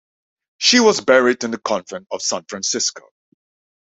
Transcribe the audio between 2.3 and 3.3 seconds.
Francisco.